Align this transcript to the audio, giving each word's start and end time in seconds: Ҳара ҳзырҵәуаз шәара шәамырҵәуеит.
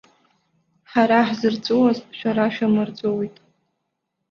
Ҳара 0.91 1.19
ҳзырҵәуаз 1.27 1.99
шәара 2.17 2.45
шәамырҵәуеит. 2.53 3.35